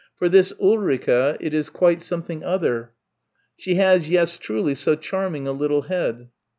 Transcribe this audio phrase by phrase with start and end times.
[0.15, 2.93] "For this Ulrica it is quite something other....
[3.55, 6.29] She has yes truly so charming a little head."